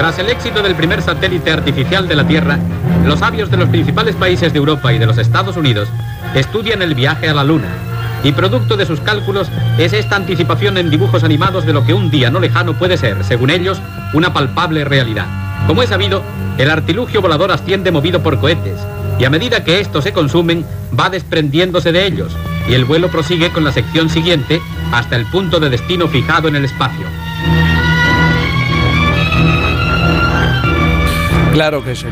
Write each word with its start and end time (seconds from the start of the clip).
Tras 0.00 0.18
el 0.18 0.30
éxito 0.30 0.62
del 0.62 0.74
primer 0.74 1.02
satélite 1.02 1.52
artificial 1.52 2.08
de 2.08 2.16
la 2.16 2.26
Tierra, 2.26 2.58
los 3.04 3.18
sabios 3.18 3.50
de 3.50 3.58
los 3.58 3.68
principales 3.68 4.16
países 4.16 4.50
de 4.50 4.58
Europa 4.58 4.94
y 4.94 4.98
de 4.98 5.04
los 5.04 5.18
Estados 5.18 5.58
Unidos 5.58 5.90
estudian 6.34 6.80
el 6.80 6.94
viaje 6.94 7.28
a 7.28 7.34
la 7.34 7.44
Luna. 7.44 7.68
Y 8.24 8.32
producto 8.32 8.78
de 8.78 8.86
sus 8.86 8.98
cálculos 9.00 9.50
es 9.76 9.92
esta 9.92 10.16
anticipación 10.16 10.78
en 10.78 10.88
dibujos 10.88 11.22
animados 11.22 11.66
de 11.66 11.74
lo 11.74 11.84
que 11.84 11.92
un 11.92 12.10
día 12.10 12.30
no 12.30 12.40
lejano 12.40 12.78
puede 12.78 12.96
ser, 12.96 13.22
según 13.24 13.50
ellos, 13.50 13.78
una 14.14 14.32
palpable 14.32 14.86
realidad. 14.86 15.26
Como 15.66 15.82
es 15.82 15.90
sabido, 15.90 16.22
el 16.56 16.70
artilugio 16.70 17.20
volador 17.20 17.52
asciende 17.52 17.90
movido 17.90 18.22
por 18.22 18.40
cohetes, 18.40 18.80
y 19.18 19.26
a 19.26 19.30
medida 19.30 19.64
que 19.64 19.80
estos 19.80 20.04
se 20.04 20.14
consumen, 20.14 20.64
va 20.98 21.10
desprendiéndose 21.10 21.92
de 21.92 22.06
ellos, 22.06 22.34
y 22.70 22.72
el 22.72 22.86
vuelo 22.86 23.08
prosigue 23.08 23.50
con 23.50 23.64
la 23.64 23.72
sección 23.72 24.08
siguiente 24.08 24.62
hasta 24.92 25.16
el 25.16 25.26
punto 25.26 25.60
de 25.60 25.68
destino 25.68 26.08
fijado 26.08 26.48
en 26.48 26.56
el 26.56 26.64
espacio. 26.64 27.04
Claro 31.52 31.84
que 31.84 31.96
sí. 31.96 32.06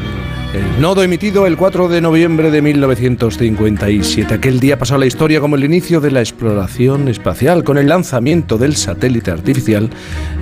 El 0.52 0.80
nodo 0.80 1.02
emitido 1.02 1.46
el 1.46 1.56
4 1.56 1.88
de 1.88 2.00
noviembre 2.00 2.50
de 2.50 2.62
1957. 2.62 4.34
Aquel 4.34 4.60
día 4.60 4.78
pasó 4.78 4.94
a 4.94 4.98
la 4.98 5.06
historia 5.06 5.40
como 5.40 5.56
el 5.56 5.64
inicio 5.64 6.00
de 6.00 6.10
la 6.10 6.20
exploración 6.20 7.06
espacial 7.08 7.64
con 7.64 7.78
el 7.78 7.88
lanzamiento 7.88 8.58
del 8.58 8.74
satélite 8.74 9.30
artificial 9.30 9.90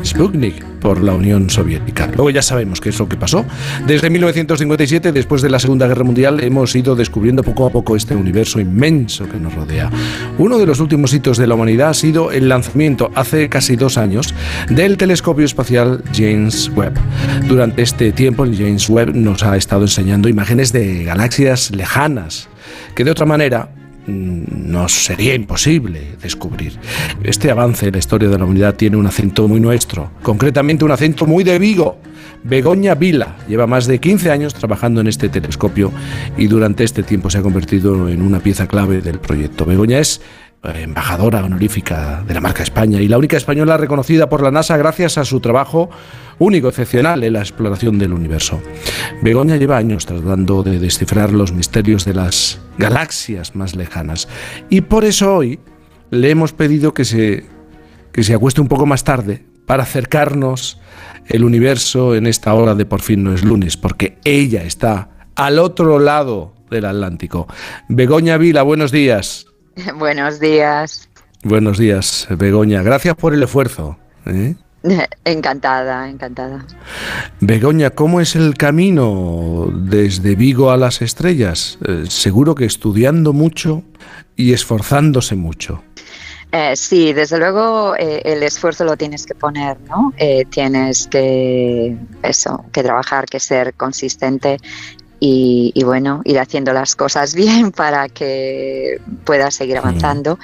Sputnik 0.04 0.75
por 0.86 1.02
la 1.02 1.14
Unión 1.14 1.50
Soviética. 1.50 2.06
Luego 2.14 2.30
ya 2.30 2.42
sabemos 2.42 2.80
qué 2.80 2.90
es 2.90 2.98
lo 3.00 3.08
que 3.08 3.16
pasó. 3.16 3.44
Desde 3.88 4.08
1957, 4.08 5.10
después 5.10 5.42
de 5.42 5.50
la 5.50 5.58
Segunda 5.58 5.88
Guerra 5.88 6.04
Mundial, 6.04 6.38
hemos 6.38 6.76
ido 6.76 6.94
descubriendo 6.94 7.42
poco 7.42 7.66
a 7.66 7.70
poco 7.70 7.96
este 7.96 8.14
universo 8.14 8.60
inmenso 8.60 9.28
que 9.28 9.36
nos 9.36 9.52
rodea. 9.52 9.90
Uno 10.38 10.58
de 10.58 10.66
los 10.66 10.78
últimos 10.78 11.12
hitos 11.12 11.38
de 11.38 11.48
la 11.48 11.56
humanidad 11.56 11.88
ha 11.88 11.94
sido 11.94 12.30
el 12.30 12.48
lanzamiento 12.48 13.10
hace 13.16 13.48
casi 13.48 13.74
dos 13.74 13.98
años 13.98 14.32
del 14.70 14.96
telescopio 14.96 15.44
espacial 15.44 16.04
James 16.14 16.70
Webb. 16.76 16.94
Durante 17.48 17.82
este 17.82 18.12
tiempo, 18.12 18.44
el 18.44 18.56
James 18.56 18.88
Webb 18.88 19.12
nos 19.12 19.42
ha 19.42 19.56
estado 19.56 19.82
enseñando 19.82 20.28
imágenes 20.28 20.72
de 20.72 21.02
galaxias 21.02 21.72
lejanas 21.72 22.48
que 22.94 23.02
de 23.02 23.10
otra 23.10 23.26
manera 23.26 23.70
nos 24.06 24.92
sería 24.92 25.34
imposible 25.34 26.16
descubrir. 26.22 26.78
Este 27.22 27.50
avance 27.50 27.86
en 27.86 27.92
la 27.92 27.98
historia 27.98 28.28
de 28.28 28.38
la 28.38 28.44
humanidad 28.44 28.74
tiene 28.74 28.96
un 28.96 29.06
acento 29.06 29.48
muy 29.48 29.60
nuestro, 29.60 30.10
concretamente 30.22 30.84
un 30.84 30.90
acento 30.90 31.26
muy 31.26 31.44
de 31.44 31.58
Vigo. 31.58 31.98
Begoña 32.44 32.94
Vila 32.94 33.36
lleva 33.48 33.66
más 33.66 33.86
de 33.86 33.98
15 33.98 34.30
años 34.30 34.54
trabajando 34.54 35.00
en 35.00 35.08
este 35.08 35.28
telescopio 35.28 35.90
y 36.36 36.46
durante 36.46 36.84
este 36.84 37.02
tiempo 37.02 37.28
se 37.30 37.38
ha 37.38 37.42
convertido 37.42 38.08
en 38.08 38.22
una 38.22 38.40
pieza 38.40 38.68
clave 38.68 39.00
del 39.00 39.18
proyecto. 39.18 39.64
Begoña 39.64 39.98
es 39.98 40.20
embajadora 40.62 41.44
honorífica 41.44 42.24
de 42.26 42.34
la 42.34 42.40
marca 42.40 42.62
España 42.62 43.00
y 43.00 43.08
la 43.08 43.18
única 43.18 43.36
española 43.36 43.76
reconocida 43.76 44.28
por 44.28 44.42
la 44.42 44.50
NASA 44.50 44.76
gracias 44.76 45.18
a 45.18 45.24
su 45.24 45.40
trabajo 45.40 45.90
único, 46.38 46.68
excepcional 46.68 47.22
en 47.24 47.34
la 47.34 47.40
exploración 47.40 47.98
del 47.98 48.12
universo. 48.12 48.60
Begoña 49.22 49.56
lleva 49.56 49.76
años 49.76 50.06
tratando 50.06 50.62
de 50.62 50.78
descifrar 50.78 51.32
los 51.32 51.52
misterios 51.52 52.04
de 52.04 52.14
las 52.14 52.60
galaxias 52.78 53.54
más 53.54 53.76
lejanas 53.76 54.28
y 54.68 54.82
por 54.82 55.04
eso 55.04 55.36
hoy 55.36 55.60
le 56.10 56.30
hemos 56.30 56.52
pedido 56.52 56.94
que 56.94 57.04
se, 57.04 57.46
que 58.12 58.22
se 58.22 58.34
acueste 58.34 58.60
un 58.60 58.68
poco 58.68 58.86
más 58.86 59.04
tarde 59.04 59.44
para 59.66 59.82
acercarnos 59.82 60.80
el 61.26 61.44
universo 61.44 62.14
en 62.14 62.26
esta 62.26 62.54
hora 62.54 62.74
de 62.74 62.86
por 62.86 63.00
fin 63.00 63.24
no 63.24 63.34
es 63.34 63.44
lunes, 63.44 63.76
porque 63.76 64.18
ella 64.24 64.62
está 64.62 65.28
al 65.34 65.58
otro 65.58 65.98
lado 65.98 66.54
del 66.70 66.84
Atlántico. 66.84 67.48
Begoña 67.88 68.38
Vila, 68.38 68.62
buenos 68.62 68.92
días. 68.92 69.46
Buenos 69.98 70.40
días. 70.40 71.08
Buenos 71.42 71.78
días, 71.78 72.26
Begoña. 72.30 72.82
Gracias 72.82 73.14
por 73.14 73.34
el 73.34 73.42
esfuerzo. 73.42 73.98
¿eh? 74.24 74.54
Encantada, 75.24 76.08
encantada. 76.08 76.66
Begoña, 77.40 77.90
¿cómo 77.90 78.20
es 78.20 78.36
el 78.36 78.56
camino 78.56 79.68
desde 79.72 80.34
Vigo 80.34 80.70
a 80.70 80.76
las 80.76 81.02
estrellas? 81.02 81.78
Eh, 81.86 82.04
seguro 82.08 82.54
que 82.54 82.64
estudiando 82.64 83.32
mucho 83.32 83.82
y 84.34 84.52
esforzándose 84.52 85.34
mucho. 85.34 85.82
Eh, 86.52 86.76
sí, 86.76 87.12
desde 87.12 87.38
luego 87.38 87.96
el 87.96 88.42
esfuerzo 88.42 88.84
lo 88.84 88.96
tienes 88.96 89.26
que 89.26 89.34
poner, 89.34 89.78
¿no? 89.80 90.12
tienes 90.48 91.08
que 91.08 91.96
eso, 92.22 92.64
que 92.72 92.82
trabajar, 92.84 93.26
que 93.26 93.40
ser 93.40 93.74
consistente 93.74 94.58
y, 95.18 95.82
bueno, 95.84 96.20
ir 96.24 96.38
haciendo 96.38 96.72
las 96.72 96.94
cosas 96.94 97.34
bien 97.34 97.72
para 97.72 98.08
que 98.08 99.00
puedas 99.24 99.54
seguir 99.54 99.78
avanzando. 99.78 100.38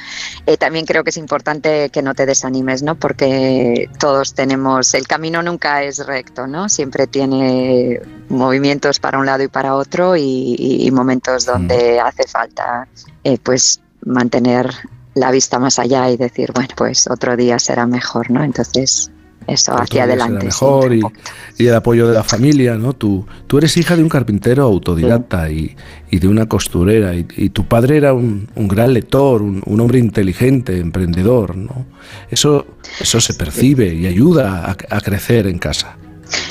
Eh, 0.47 0.57
también 0.57 0.87
creo 0.87 1.05
que 1.05 1.11
es 1.11 1.17
importante 1.17 1.91
que 1.91 2.03
no 2.03 2.15
te 2.15 2.27
desanimes, 2.27 2.83
¿no? 2.83 2.95
Porque 2.95 3.89
todos 3.99 4.35
tenemos, 4.35 4.95
el 4.95 5.07
camino 5.07 5.43
nunca 5.43 5.83
es 5.83 6.05
recto, 6.07 6.47
¿no? 6.47 6.69
Siempre 6.69 7.07
tiene 7.07 8.01
movimientos 8.29 8.99
para 8.99 9.19
un 9.19 9.27
lado 9.27 9.43
y 9.43 9.49
para 9.49 9.75
otro 9.75 10.17
y, 10.17 10.89
momentos 10.93 11.47
donde 11.47 12.01
hace 12.01 12.25
falta, 12.29 12.87
eh, 13.25 13.39
pues, 13.43 13.81
mantener 14.05 14.71
la 15.15 15.31
vista 15.31 15.59
más 15.59 15.79
allá 15.79 16.11
y 16.11 16.17
decir, 16.17 16.53
bueno, 16.53 16.71
pues 16.77 17.09
otro 17.09 17.37
día 17.37 17.59
será 17.59 17.87
mejor, 17.87 18.31
¿no? 18.31 18.43
Entonces, 18.43 19.11
eso, 19.47 19.75
hacia 19.75 20.05
adelante. 20.05 20.47
Mejor 20.47 20.95
y, 20.95 21.03
el 21.59 21.75
apoyo 21.75 22.09
de 22.09 22.15
la 22.15 22.25
familia, 22.25 22.77
¿no? 22.77 22.93
Tú, 22.93 23.27
tú 23.47 23.59
eres 23.59 23.77
hija 23.77 23.97
de 23.97 24.03
un 24.03 24.09
carpintero 24.09 24.65
autodidacta 24.65 25.51
y, 25.51 25.77
de 26.11 26.29
una 26.29 26.47
costurera 26.47 27.15
y, 27.15 27.49
tu 27.51 27.67
padre 27.67 27.97
era 27.97 28.13
un, 28.13 28.49
gran 28.57 28.93
lector, 28.93 29.43
un, 29.43 29.81
hombre 29.81 29.99
inteligente, 29.99 30.79
emprendedor, 30.79 31.57
¿no? 31.57 31.87
Eso, 32.31 32.67
eso 33.01 33.21
se 33.21 33.35
percibe 33.35 33.95
y 33.95 34.07
ayuda 34.07 34.77
a 34.91 35.01
crecer 35.01 35.47
en 35.47 35.59
casa. 35.59 35.97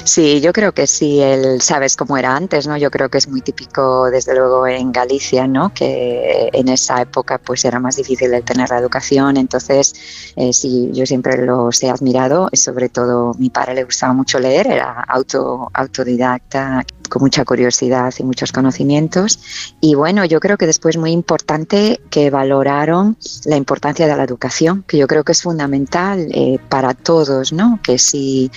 Sí, 0.03 0.41
yo 0.41 0.51
creo 0.51 0.73
que 0.73 0.87
sí, 0.87 1.21
él 1.21 1.61
sabes 1.61 1.95
cómo 1.95 2.17
era 2.17 2.35
antes, 2.35 2.67
¿no? 2.67 2.75
Yo 2.77 2.89
creo 2.89 3.09
que 3.09 3.17
es 3.17 3.27
muy 3.27 3.41
típico, 3.41 4.09
desde 4.09 4.35
luego, 4.35 4.65
en 4.67 4.91
Galicia, 4.91 5.47
¿no? 5.47 5.73
Que 5.73 6.49
en 6.51 6.67
esa 6.69 7.01
época 7.01 7.37
pues 7.37 7.65
era 7.65 7.79
más 7.79 7.95
difícil 7.95 8.33
el 8.33 8.43
tener 8.43 8.69
la 8.69 8.79
educación, 8.79 9.37
entonces 9.37 9.93
eh, 10.35 10.53
sí, 10.53 10.89
yo 10.93 11.05
siempre 11.05 11.45
los 11.45 11.81
he 11.83 11.89
admirado, 11.89 12.49
sobre 12.53 12.89
todo 12.89 13.33
mi 13.37 13.49
padre 13.49 13.75
le 13.75 13.83
gustaba 13.83 14.13
mucho 14.13 14.39
leer, 14.39 14.67
era 14.67 15.03
auto, 15.07 15.69
autodidacta, 15.73 16.83
con 17.11 17.21
mucha 17.21 17.43
curiosidad 17.45 18.13
y 18.17 18.23
muchos 18.23 18.51
conocimientos. 18.51 19.39
Y 19.81 19.95
bueno, 19.95 20.25
yo 20.25 20.39
creo 20.39 20.57
que 20.57 20.65
después 20.65 20.97
muy 20.97 21.11
importante 21.11 21.99
que 22.09 22.29
valoraron 22.29 23.17
la 23.45 23.57
importancia 23.57 24.07
de 24.07 24.15
la 24.15 24.23
educación, 24.23 24.83
que 24.87 24.97
yo 24.97 25.07
creo 25.07 25.23
que 25.23 25.33
es 25.33 25.41
fundamental 25.41 26.27
eh, 26.31 26.57
para 26.69 26.93
todos, 26.93 27.51
¿no? 27.51 27.79
Que 27.83 27.99
si 27.99 28.49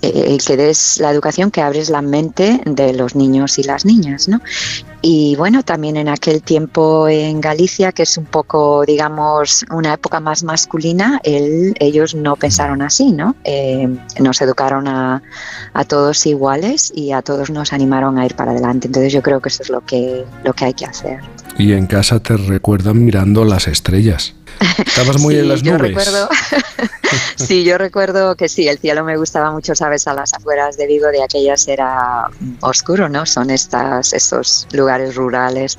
eh, 0.00 0.38
que 0.44 0.56
des 0.56 0.98
la 0.98 1.10
educación, 1.10 1.50
que 1.50 1.60
abres 1.60 1.90
la 1.90 2.02
mente 2.02 2.60
de 2.64 2.92
los 2.94 3.14
niños 3.14 3.58
y 3.58 3.62
las 3.62 3.84
niñas, 3.84 4.28
¿no? 4.28 4.40
Y 5.02 5.34
bueno, 5.36 5.62
también 5.62 5.96
en 5.96 6.08
aquel 6.08 6.42
tiempo 6.42 7.08
en 7.08 7.40
Galicia, 7.40 7.92
que 7.92 8.04
es 8.04 8.16
un 8.16 8.24
poco, 8.24 8.84
digamos, 8.86 9.64
una 9.70 9.94
época 9.94 10.20
más 10.20 10.44
masculina, 10.44 11.20
ellos 11.24 12.14
no 12.14 12.36
pensaron 12.36 12.82
así, 12.82 13.12
¿no? 13.12 13.34
Eh, 13.44 13.88
nos 14.20 14.40
educaron 14.40 14.86
a, 14.86 15.22
a, 15.74 15.84
todos 15.84 16.24
iguales 16.26 16.92
y 16.94 17.12
a 17.12 17.22
todos 17.22 17.50
nos 17.50 17.72
animaron 17.72 18.18
a 18.18 18.24
ir 18.24 18.36
para 18.36 18.52
adelante. 18.52 18.86
Entonces 18.86 19.12
yo 19.12 19.22
creo 19.22 19.40
que 19.40 19.48
eso 19.48 19.62
es 19.62 19.70
lo 19.70 19.84
que, 19.84 20.24
lo 20.44 20.52
que 20.52 20.66
hay 20.66 20.74
que 20.74 20.86
hacer. 20.86 21.20
Y 21.58 21.72
en 21.72 21.86
casa 21.86 22.20
te 22.20 22.36
recuerdan 22.36 23.04
mirando 23.04 23.44
las 23.44 23.68
estrellas. 23.68 24.34
Estabas 24.78 25.18
muy 25.20 25.36
en 25.36 25.48
las 25.48 25.62
nubes. 25.62 25.72
Yo 25.72 25.78
recuerdo, 25.78 26.28
sí, 27.36 27.64
yo 27.64 27.78
recuerdo 27.78 28.36
que 28.36 28.48
sí, 28.48 28.68
el 28.68 28.78
cielo 28.78 29.04
me 29.04 29.16
gustaba 29.16 29.50
mucho, 29.50 29.74
sabes, 29.74 30.06
a 30.06 30.14
las 30.14 30.32
afueras 30.32 30.76
de 30.76 30.86
Vigo, 30.86 31.08
de 31.08 31.22
aquellas 31.22 31.66
era 31.68 32.28
oscuro, 32.60 33.08
¿no? 33.08 33.26
Son 33.26 33.50
estas, 33.50 34.12
estos 34.12 34.66
lugares 34.72 35.14
rurales. 35.14 35.78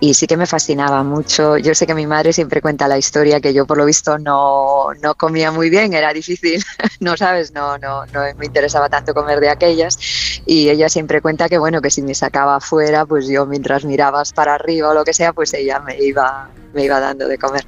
Y 0.00 0.14
sí 0.14 0.26
que 0.26 0.36
me 0.36 0.46
fascinaba 0.46 1.02
mucho. 1.02 1.56
Yo 1.56 1.74
sé 1.74 1.86
que 1.86 1.94
mi 1.94 2.06
madre 2.06 2.32
siempre 2.32 2.60
cuenta 2.60 2.88
la 2.88 2.98
historia 2.98 3.40
que 3.40 3.54
yo 3.54 3.66
por 3.66 3.78
lo 3.78 3.84
visto 3.84 4.18
no, 4.18 4.88
no 5.02 5.14
comía 5.14 5.50
muy 5.50 5.70
bien, 5.70 5.94
era 5.94 6.12
difícil, 6.12 6.62
no 7.00 7.16
sabes, 7.16 7.52
no, 7.52 7.78
no, 7.78 8.06
no 8.06 8.20
me 8.36 8.46
interesaba 8.46 8.88
tanto 8.88 9.14
comer 9.14 9.40
de 9.40 9.48
aquellas. 9.48 9.98
Y 10.46 10.68
ella 10.68 10.88
siempre 10.88 11.20
cuenta 11.20 11.48
que 11.48 11.58
bueno, 11.58 11.80
que 11.80 11.90
si 11.90 12.02
me 12.02 12.14
sacaba 12.14 12.56
afuera, 12.56 13.06
pues 13.06 13.26
yo 13.28 13.46
mientras 13.46 13.84
mirabas 13.84 14.32
para 14.32 14.54
arriba 14.54 14.90
o 14.90 14.94
lo 14.94 15.04
que 15.04 15.14
sea, 15.14 15.32
pues 15.32 15.54
ella 15.54 15.80
me 15.80 15.98
iba, 15.98 16.48
me 16.76 16.84
iba 16.84 17.00
dando 17.00 17.26
de 17.26 17.38
comer. 17.38 17.66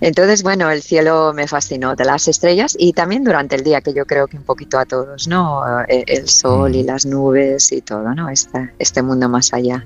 Entonces, 0.00 0.44
bueno, 0.44 0.70
el 0.70 0.82
cielo 0.82 1.32
me 1.34 1.48
fascinó 1.48 1.96
de 1.96 2.04
las 2.04 2.28
estrellas 2.28 2.76
y 2.78 2.92
también 2.92 3.24
durante 3.24 3.56
el 3.56 3.64
día, 3.64 3.80
que 3.80 3.92
yo 3.92 4.06
creo 4.06 4.28
que 4.28 4.36
un 4.36 4.44
poquito 4.44 4.78
a 4.78 4.84
todos, 4.84 5.26
¿no? 5.26 5.62
Eh, 5.88 6.04
el 6.06 6.28
sol 6.28 6.74
y 6.76 6.84
mm. 6.84 6.86
las 6.86 7.06
nubes 7.06 7.72
y 7.72 7.80
todo, 7.80 8.14
¿no? 8.14 8.28
Este, 8.28 8.70
este 8.78 9.02
mundo 9.02 9.28
más 9.28 9.52
allá. 9.52 9.84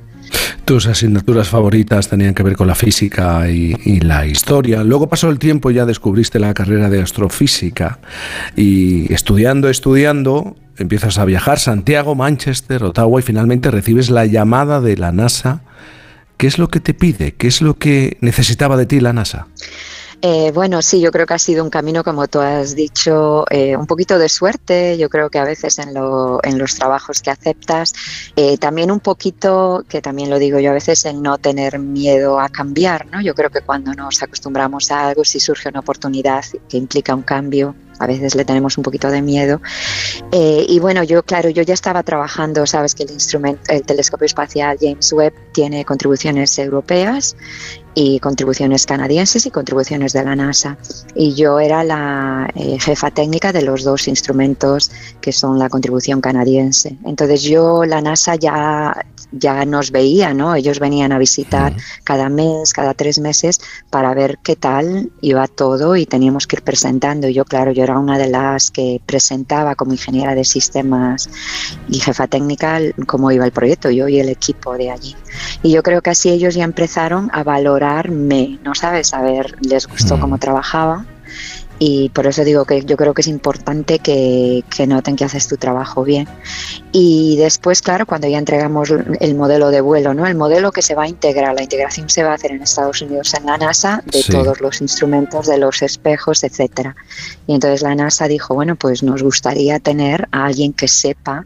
Tus 0.64 0.86
asignaturas 0.86 1.48
favoritas 1.48 2.08
tenían 2.08 2.34
que 2.34 2.42
ver 2.42 2.56
con 2.56 2.66
la 2.66 2.74
física 2.74 3.48
y, 3.50 3.76
y, 3.84 4.00
la 4.00 4.26
historia. 4.26 4.82
Luego 4.82 5.08
pasó 5.08 5.28
el 5.28 5.38
tiempo 5.38 5.70
y 5.70 5.74
ya 5.74 5.84
descubriste 5.84 6.38
la 6.38 6.54
carrera 6.54 6.88
de 6.88 7.02
astrofísica. 7.02 7.98
Y 8.56 9.12
estudiando, 9.12 9.68
estudiando, 9.68 10.56
empiezas 10.78 11.18
a 11.18 11.24
viajar 11.24 11.58
Santiago, 11.58 12.14
Manchester, 12.14 12.82
Ottawa 12.84 13.20
y 13.20 13.22
finalmente 13.22 13.70
recibes 13.70 14.10
la 14.10 14.24
llamada 14.24 14.80
de 14.80 14.96
la 14.96 15.12
NASA 15.12 15.62
¿Qué 16.36 16.46
es 16.46 16.58
lo 16.58 16.68
que 16.68 16.80
te 16.80 16.94
pide? 16.94 17.32
¿Qué 17.32 17.46
es 17.46 17.62
lo 17.62 17.78
que 17.78 18.18
necesitaba 18.20 18.76
de 18.76 18.86
ti 18.86 19.00
la 19.00 19.12
NASA? 19.12 19.46
Eh, 20.26 20.52
bueno, 20.54 20.80
sí, 20.80 21.02
yo 21.02 21.10
creo 21.10 21.26
que 21.26 21.34
ha 21.34 21.38
sido 21.38 21.62
un 21.62 21.68
camino, 21.68 22.02
como 22.02 22.26
tú 22.28 22.40
has 22.40 22.74
dicho, 22.74 23.44
eh, 23.50 23.76
un 23.76 23.86
poquito 23.86 24.18
de 24.18 24.30
suerte. 24.30 24.96
Yo 24.96 25.10
creo 25.10 25.28
que 25.28 25.38
a 25.38 25.44
veces 25.44 25.78
en, 25.78 25.92
los 25.92 26.74
trabajos 26.76 27.20
que 27.20 27.30
aceptas, 27.30 27.92
eh, 28.34 28.56
también 28.56 28.90
un 28.90 29.00
poquito, 29.00 29.84
que 29.86 30.00
también 30.00 30.30
lo 30.30 30.38
digo 30.38 30.58
yo 30.60 30.70
a 30.70 30.72
veces, 30.72 31.04
el 31.04 31.20
no 31.20 31.36
tener 31.36 31.78
miedo 31.78 32.40
a 32.40 32.48
cambiar. 32.48 33.04
¿no? 33.12 33.20
Yo 33.20 33.34
creo 33.34 33.50
que 33.50 33.60
cuando 33.60 33.92
nos 33.92 34.22
acostumbramos 34.22 34.90
a 34.90 35.08
algo, 35.08 35.24
si 35.24 35.40
surge 35.40 35.68
una 35.68 35.80
oportunidad 35.80 36.42
que 36.70 36.78
implica 36.78 37.14
un 37.14 37.22
cambio, 37.22 37.74
a 37.98 38.06
veces 38.06 38.34
le 38.34 38.44
tenemos 38.44 38.76
un 38.76 38.84
poquito 38.84 39.10
de 39.10 39.22
miedo. 39.22 39.60
y 40.32 40.78
bueno, 40.80 41.02
yo, 41.02 41.22
claro, 41.22 41.50
yo 41.50 41.62
ya 41.62 41.74
estaba 41.74 42.02
trabajando, 42.02 42.66
sabes 42.66 42.94
que 42.94 43.04
el 43.04 43.10
instrumento, 43.10 43.60
el 43.68 43.82
telescopio 43.82 44.26
espacial 44.26 44.78
James 44.80 45.12
Webb 45.12 45.34
tiene 45.52 45.84
contribuciones 45.84 46.58
europeas 46.58 47.36
y 47.94 48.18
contribuciones 48.18 48.86
canadienses 48.86 49.46
y 49.46 49.50
contribuciones 49.50 50.12
de 50.12 50.24
la 50.24 50.34
NASA. 50.34 50.76
Y 51.14 51.34
yo 51.34 51.60
era 51.60 51.84
la 51.84 52.50
eh, 52.54 52.78
jefa 52.80 53.10
técnica 53.10 53.52
de 53.52 53.62
los 53.62 53.84
dos 53.84 54.08
instrumentos 54.08 54.90
que 55.20 55.32
son 55.32 55.58
la 55.58 55.68
contribución 55.68 56.20
canadiense. 56.20 56.98
Entonces 57.04 57.42
yo, 57.42 57.84
la 57.84 58.00
NASA 58.00 58.34
ya, 58.34 59.06
ya 59.32 59.64
nos 59.64 59.90
veía, 59.90 60.34
¿no? 60.34 60.54
Ellos 60.54 60.80
venían 60.80 61.12
a 61.12 61.18
visitar 61.18 61.74
cada 62.02 62.28
mes, 62.28 62.72
cada 62.72 62.94
tres 62.94 63.18
meses 63.18 63.60
para 63.90 64.14
ver 64.14 64.38
qué 64.42 64.56
tal 64.56 65.10
iba 65.20 65.46
todo 65.46 65.96
y 65.96 66.06
teníamos 66.06 66.46
que 66.46 66.56
ir 66.56 66.62
presentando. 66.62 67.28
Y 67.28 67.34
yo, 67.34 67.44
claro, 67.44 67.72
yo 67.72 67.84
era 67.84 67.98
una 67.98 68.18
de 68.18 68.28
las 68.28 68.70
que 68.70 69.00
presentaba 69.06 69.74
como 69.74 69.92
ingeniera 69.92 70.34
de 70.34 70.44
sistemas 70.44 71.28
y 71.88 72.00
jefa 72.00 72.26
técnica 72.26 72.80
cómo 73.06 73.30
iba 73.30 73.44
el 73.44 73.52
proyecto, 73.52 73.90
yo 73.90 74.08
y 74.08 74.18
el 74.18 74.28
equipo 74.28 74.76
de 74.76 74.90
allí. 74.90 75.14
Y 75.62 75.70
yo 75.70 75.82
creo 75.82 76.02
que 76.02 76.10
así 76.10 76.30
ellos 76.30 76.54
ya 76.54 76.64
empezaron 76.64 77.30
a 77.32 77.42
valorarme, 77.84 78.58
¿no 78.64 78.74
sabes? 78.74 79.12
A 79.14 79.22
ver, 79.22 79.56
les 79.60 79.86
gustó 79.86 80.18
cómo 80.18 80.36
mm. 80.36 80.40
trabajaba 80.40 81.04
y 81.78 82.08
por 82.10 82.26
eso 82.26 82.44
digo 82.44 82.64
que 82.64 82.84
yo 82.84 82.96
creo 82.96 83.14
que 83.14 83.22
es 83.22 83.26
importante 83.26 83.98
que, 83.98 84.62
que, 84.74 84.86
noten 84.86 85.16
que 85.16 85.24
haces 85.24 85.48
tu 85.48 85.56
trabajo 85.56 86.04
bien. 86.04 86.28
Y 86.92 87.36
después, 87.36 87.82
claro, 87.82 88.06
cuando 88.06 88.28
ya 88.28 88.38
entregamos 88.38 88.90
el 88.90 89.34
modelo 89.34 89.70
de 89.70 89.80
vuelo, 89.80 90.14
¿no? 90.14 90.24
El 90.26 90.36
modelo 90.36 90.70
que 90.70 90.82
se 90.82 90.94
va 90.94 91.02
a 91.02 91.08
integrar, 91.08 91.52
la 91.54 91.64
integración 91.64 92.08
se 92.08 92.22
va 92.22 92.30
a 92.30 92.34
hacer 92.34 92.52
en 92.52 92.62
Estados 92.62 93.02
Unidos 93.02 93.34
en 93.34 93.46
la 93.46 93.58
NASA 93.58 94.02
de 94.06 94.22
todos 94.22 94.60
los 94.60 94.80
instrumentos, 94.80 95.48
de 95.48 95.58
los 95.58 95.82
espejos, 95.82 96.44
etcétera. 96.44 96.94
Y 97.48 97.54
entonces 97.54 97.82
la 97.82 97.96
NASA 97.96 98.28
dijo, 98.28 98.54
bueno, 98.54 98.76
pues 98.76 99.02
nos 99.02 99.22
gustaría 99.22 99.80
tener 99.80 100.28
a 100.30 100.46
alguien 100.46 100.72
que 100.72 100.86
sepa 100.86 101.44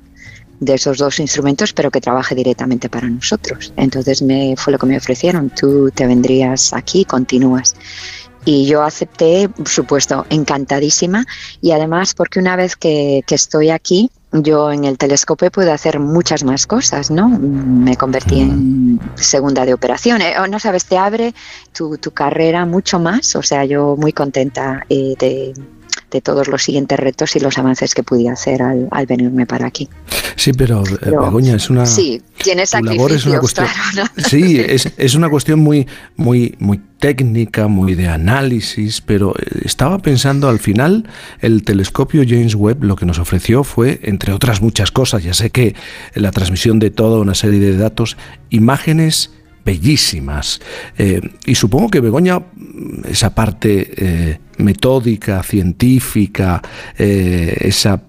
de 0.61 0.75
esos 0.75 0.99
dos 0.99 1.21
instrumentos, 1.21 1.73
pero 1.73 1.91
que 1.91 2.01
trabaje 2.01 2.35
directamente 2.35 2.89
para 2.89 3.09
nosotros. 3.09 3.73
Entonces 3.77 4.23
me 4.23 4.55
fue 4.57 4.73
lo 4.73 4.79
que 4.79 4.87
me 4.87 4.97
ofrecieron, 4.97 5.51
tú 5.51 5.91
te 5.91 6.07
vendrías 6.07 6.73
aquí, 6.73 7.05
continúas. 7.05 7.75
Y 8.45 8.67
yo 8.67 8.83
acepté, 8.83 9.49
por 9.49 9.69
supuesto, 9.69 10.25
encantadísima. 10.31 11.27
Y 11.61 11.73
además 11.73 12.15
porque 12.15 12.39
una 12.39 12.57
vez 12.57 12.77
que, 12.77 13.23
que 13.27 13.35
estoy 13.35 13.69
aquí, 13.69 14.11
yo 14.33 14.73
en 14.73 14.85
el 14.85 14.99
telescopio 14.99 15.51
puedo 15.51 15.73
hacer 15.73 16.01
muchas 16.01 16.45
más 16.45 16.67
cosas, 16.67 17.11
¿no? 17.11 17.29
Me 17.29 17.97
convertí 17.97 18.41
en 18.41 19.01
segunda 19.17 19.65
de 19.65 19.75
operación. 19.75 20.21
Eh, 20.23 20.35
no 20.51 20.59
sabes, 20.59 20.85
te 20.85 20.99
abre 20.99 21.35
tu, 21.73 21.99
tu, 21.99 22.11
carrera 22.11 22.67
mucho 22.67 22.99
más. 22.99 23.37
O 23.37 23.43
sea, 23.43 23.65
yo 23.65 23.97
muy 23.97 24.13
contenta 24.13 24.85
eh, 24.89 25.15
de, 25.19 25.55
de 26.11 26.21
todos 26.21 26.49
los 26.49 26.63
siguientes 26.63 26.99
retos 26.99 27.37
y 27.37 27.41
los 27.41 27.59
avances 27.59 27.95
que 27.95 28.03
pude 28.03 28.29
hacer 28.29 28.63
al, 28.63 28.89
venirme 29.07 29.47
para 29.47 29.67
aquí. 29.67 29.89
Sí, 30.37 30.53
pero, 30.53 30.83
eh, 30.87 31.11
Begoña, 31.11 31.57
es 31.57 31.69
una. 31.69 31.85
Sí, 31.87 32.23
tiene 32.43 32.65
labor 32.83 33.13
es 33.13 33.27
una 33.27 33.41
cuestión, 33.41 33.67
Sí, 34.17 34.59
es, 34.67 34.93
es, 34.97 35.15
una 35.15 35.29
cuestión 35.29 35.59
muy, 35.59 35.87
muy, 36.17 36.55
muy 36.59 36.81
técnica, 36.99 37.69
muy 37.69 37.95
de 37.95 38.09
análisis, 38.09 39.01
pero 39.01 39.35
eh, 39.39 39.63
estaba 39.65 39.99
pensando 39.99 40.49
al 40.49 40.59
final, 40.59 41.09
el 41.41 41.63
telescopio 41.63 42.23
James 42.27 42.55
Webb 42.55 42.85
lo 42.85 42.97
que 42.97 43.07
nos 43.07 43.19
ofreció 43.19 43.65
fue, 43.65 44.01
entre 44.03 44.33
otras 44.33 44.63
muchas 44.63 44.91
cosas, 44.91 45.23
ya 45.23 45.35
sé 45.35 45.51
que 45.51 45.75
la 46.15 46.31
transmisión 46.31 46.79
de 46.79 46.91
toda 46.91 47.21
una 47.21 47.35
serie 47.35 47.61
de 47.61 47.77
datos, 47.77 48.17
imágenes 48.51 49.33
bellísimas. 49.69 50.61
Eh, 50.97 51.21
y 51.45 51.55
supongo 51.55 51.91
que 51.91 52.01
Begoña, 52.01 52.41
esa 53.05 53.35
parte 53.35 53.71
eh, 53.97 54.41
metódica, 54.57 55.43
científica, 55.43 56.63
eh, 56.97 57.55
esa 57.61 58.01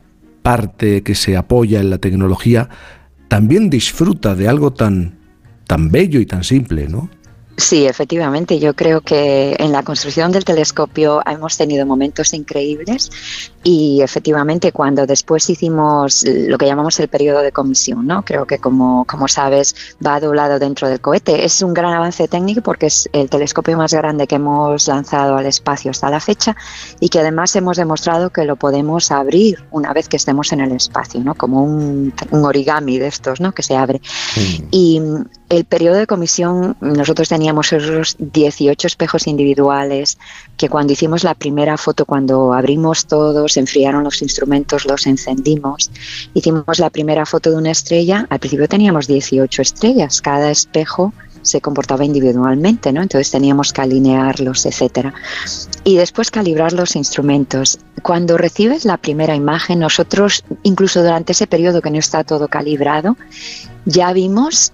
parte 0.41 1.03
que 1.03 1.15
se 1.15 1.35
apoya 1.35 1.81
en 1.81 1.89
la 1.89 1.97
tecnología, 1.97 2.69
también 3.27 3.69
disfruta 3.69 4.35
de 4.35 4.47
algo 4.47 4.71
tan, 4.71 5.19
tan 5.67 5.91
bello 5.91 6.21
y 6.21 6.25
tan 6.25 6.45
simple, 6.45 6.87
¿no? 6.87 7.09
Sí, 7.57 7.85
efectivamente. 7.85 8.57
Yo 8.57 8.73
creo 8.73 9.01
que 9.01 9.57
en 9.59 9.73
la 9.73 9.83
construcción 9.83 10.31
del 10.31 10.45
telescopio 10.45 11.21
hemos 11.25 11.57
tenido 11.57 11.85
momentos 11.85 12.33
increíbles 12.33 13.11
y 13.63 14.01
efectivamente 14.01 14.71
cuando 14.71 15.05
después 15.05 15.49
hicimos 15.49 16.25
lo 16.25 16.57
que 16.57 16.65
llamamos 16.65 16.99
el 16.99 17.09
periodo 17.09 17.41
de 17.41 17.51
comisión, 17.51 18.07
¿no? 18.07 18.23
Creo 18.23 18.45
que 18.45 18.59
como, 18.59 19.05
como 19.05 19.27
sabes 19.27 19.75
va 20.05 20.19
doblado 20.19 20.59
dentro 20.59 20.87
del 20.87 21.01
cohete. 21.01 21.43
Es 21.43 21.61
un 21.61 21.73
gran 21.73 21.93
avance 21.93 22.27
técnico 22.27 22.61
porque 22.61 22.87
es 22.87 23.09
el 23.11 23.29
telescopio 23.29 23.77
más 23.77 23.93
grande 23.93 24.27
que 24.27 24.35
hemos 24.35 24.87
lanzado 24.87 25.35
al 25.35 25.45
espacio 25.45 25.91
hasta 25.91 26.09
la 26.09 26.19
fecha 26.19 26.55
y 26.99 27.09
que 27.09 27.19
además 27.19 27.55
hemos 27.55 27.77
demostrado 27.77 28.29
que 28.29 28.45
lo 28.45 28.55
podemos 28.55 29.11
abrir 29.11 29.63
una 29.71 29.93
vez 29.93 30.07
que 30.07 30.17
estemos 30.17 30.53
en 30.53 30.61
el 30.61 30.71
espacio, 30.71 31.19
¿no? 31.21 31.35
Como 31.35 31.63
un, 31.63 32.13
origami 32.31 32.97
de 32.97 33.07
estos, 33.07 33.41
¿no? 33.41 33.51
Que 33.51 33.63
se 33.63 33.75
abre. 33.75 34.01
Mm. 34.35 34.63
Y 34.71 35.01
el 35.49 35.65
periodo 35.65 35.97
de 35.97 36.07
comisión, 36.07 36.77
nosotros 36.79 37.27
teníamos 37.27 37.73
esos 37.73 38.15
18 38.19 38.87
espejos 38.87 39.27
individuales 39.27 40.17
que 40.59 40.67
cuando 40.67 40.91
hicimos 40.91 41.23
la 41.23 41.35
primera 41.35 41.77
foto, 41.77 42.05
cuando 42.05 42.53
abrimos 42.53 43.05
todos, 43.05 43.55
enfriaron 43.55 44.03
los 44.03 44.21
instrumentos, 44.21 44.85
los 44.85 45.07
encendimos, 45.07 45.89
hicimos 46.33 46.79
la 46.79 46.89
primera 46.89 47.25
foto 47.25 47.49
de 47.49 47.55
una 47.55 47.71
estrella, 47.71 48.27
al 48.29 48.39
principio 48.39 48.67
teníamos 48.67 49.07
18 49.07 49.61
estrellas, 49.61 50.21
cada 50.21 50.51
espejo 50.51 51.13
se 51.41 51.61
comportaba 51.61 52.03
individualmente, 52.03 52.91
¿no? 52.91 53.01
Entonces 53.01 53.31
teníamos 53.31 53.71
que 53.71 53.81
alinearlos, 53.81 54.65
etcétera. 54.65 55.13
Y 55.85 55.95
después 55.95 56.29
calibrar 56.29 56.73
los 56.73 56.97
instrumentos. 56.97 57.79
Cuando 58.03 58.37
recibes 58.37 58.83
la 58.83 58.97
primera 58.97 59.35
imagen, 59.35 59.79
nosotros, 59.79 60.43
incluso 60.63 61.01
durante 61.01 61.31
ese 61.31 61.47
periodo 61.47 61.81
que 61.81 61.89
no 61.89 61.99
está 61.99 62.25
todo 62.25 62.49
calibrado, 62.49 63.15
ya 63.85 64.11
vimos 64.11 64.73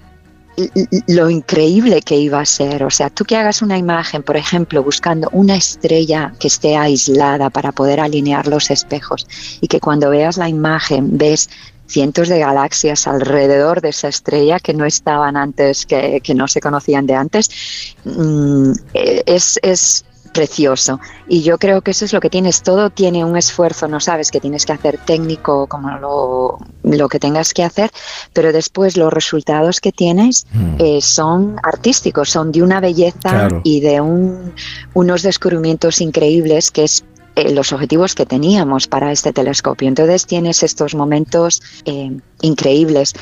lo 1.07 1.30
increíble 1.30 2.02
que 2.02 2.18
iba 2.18 2.40
a 2.40 2.46
ser. 2.46 2.84
O 2.84 2.90
sea, 2.90 3.10
tú 3.10 3.25
que 3.25 3.36
hagas 3.36 3.62
una 3.62 3.78
imagen, 3.78 4.24
por 4.24 4.38
ejemplo, 4.38 4.84
buscando 4.84 5.30
una 5.31 5.56
estrella 5.56 6.34
que 6.40 6.48
esté 6.48 6.78
aislada 6.78 7.50
para 7.50 7.72
poder 7.72 8.00
alinear 8.00 8.48
los 8.48 8.72
espejos 8.72 9.27
y 9.62 9.68
que 9.68 9.79
cuando 9.79 10.10
veas 10.10 10.38
la 10.38 10.50
imagen 10.50 11.18
ves 11.18 11.50
cientos 11.88 12.29
de 12.29 12.39
galaxias 12.39 13.06
alrededor 13.08 13.82
de 13.82 13.89
esa 13.89 14.08
estrella 14.08 14.60
que 14.60 14.74
no 14.74 14.86
estaban 14.86 15.38
antes, 15.38 15.86
que, 15.86 16.22
no 16.36 16.48
se 16.48 16.62
conocían 16.62 17.06
de 17.06 17.13
antes, 17.13 17.96
mm, 18.06 18.72
es, 18.94 19.60
es 19.62 20.06
precioso. 20.36 21.00
Y 21.30 21.44
yo 21.44 21.58
creo 21.58 21.82
que 21.82 21.92
eso 21.92 22.04
es 22.04 22.12
lo 22.12 22.20
que 22.20 22.30
tienes. 22.30 22.62
Todo 22.62 22.89
tiene 22.89 23.24
un 23.24 23.38
esfuerzo, 23.38 23.88
no 23.88 24.01
sabes 24.01 24.32
que 24.32 24.42
tienes 24.42 24.65
que 24.65 24.74
hacer 24.74 24.98
técnico 24.98 25.65
como 25.68 25.98
lo, 25.98 26.58
lo 26.84 27.08
que 27.08 27.20
tengas 27.20 27.54
que 27.54 27.63
hacer, 27.63 27.89
pero 28.34 28.51
después 28.51 28.98
los 28.98 29.13
resultados 29.13 29.80
que 29.80 29.94
tienes 29.94 30.46
hmm. 30.51 30.75
eh, 30.80 31.01
son 31.01 31.56
artísticos, 31.63 32.30
son 32.30 32.51
de 32.51 32.62
una 32.62 32.82
belleza 32.82 33.48
y 33.63 33.80
de 33.80 34.01
un, 34.01 34.54
unos 34.94 35.22
descubrimientos 35.22 36.01
increíbles 36.01 36.70
que 36.70 36.84
es 36.84 37.06
eh, 37.38 37.54
los 37.54 37.72
objetivos 37.72 38.13
que 38.13 38.25
teníamos 38.25 38.88
para 38.88 39.13
este 39.13 39.32
telescopio. 39.32 39.88
Entonces 39.88 40.25
tienes 40.25 40.63
estos 40.63 40.96
momentos 40.96 41.62
eh, 41.86 42.12
increíbles 42.42 43.13